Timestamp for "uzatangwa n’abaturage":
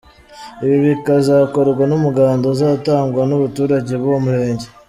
2.53-3.91